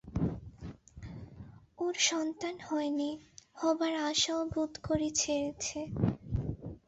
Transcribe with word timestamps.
ওর 1.79 1.95
সন্তান 2.09 2.55
হয় 2.67 2.91
নি, 2.91 3.09
হবার 3.55 3.93
আশাও 4.09 4.41
বোধ 4.53 4.73
করি 4.83 5.09
ছেড়েছে। 5.15 5.79